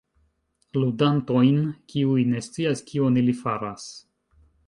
Ludantojn, 0.77 1.59
kiuj 1.93 2.25
ne 2.31 2.41
scias 2.47 2.83
kion 2.89 3.23
ili 3.23 3.39
faras... 3.45 3.87